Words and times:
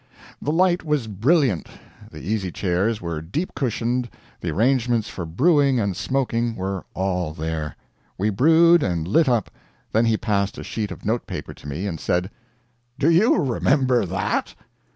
The 0.41 0.51
light 0.51 0.83
was 0.83 1.05
brilliant, 1.05 1.67
the 2.11 2.23
easy 2.27 2.51
chairs 2.51 3.01
were 3.01 3.21
deep 3.21 3.53
cushioned, 3.53 4.09
the 4.39 4.49
arrangements 4.49 5.09
for 5.09 5.27
brewing 5.27 5.79
and 5.79 5.95
smoking 5.95 6.55
were 6.55 6.85
all 6.95 7.33
there. 7.35 7.75
We 8.17 8.31
brewed 8.31 8.81
and 8.81 9.07
lit 9.07 9.29
up; 9.29 9.51
then 9.91 10.05
he 10.05 10.17
passed 10.17 10.57
a 10.57 10.63
sheet 10.63 10.89
of 10.89 11.05
note 11.05 11.27
paper 11.27 11.53
to 11.53 11.67
me 11.67 11.85
and 11.85 11.99
said 11.99 12.31
"Do 12.97 13.11
you 13.11 13.35
remember 13.37 14.03
that?" 14.07 14.55